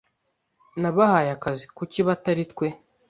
"Nabahaye 0.81 1.29
akazi." 1.37 1.65
"Kuki 1.77 1.99
bo 2.05 2.09
atari 2.15 2.43
twe?" 2.51 2.67